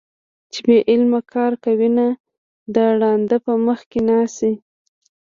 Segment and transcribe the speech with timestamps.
[0.51, 2.07] چې بې علمه کار کوينه-
[2.73, 4.53] د ړانده په مخ کې ناڅي